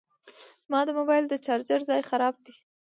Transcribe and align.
زما 0.63 0.79
د 0.85 0.89
موبایل 0.99 1.25
د 1.29 1.33
چارجر 1.45 1.79
ځای 1.89 2.01
خراب 2.09 2.35
دی 2.45 2.53